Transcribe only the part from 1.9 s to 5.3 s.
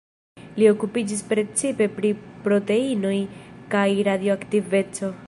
pri proteinoj kaj radioaktiveco.